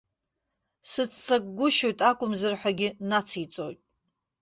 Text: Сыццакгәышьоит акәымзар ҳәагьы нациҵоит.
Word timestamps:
Сыццакгәышьоит 0.91 1.99
акәымзар 2.09 2.53
ҳәагьы 2.59 2.89
нациҵоит. 3.09 3.79